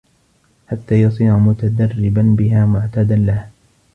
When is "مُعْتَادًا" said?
2.65-3.15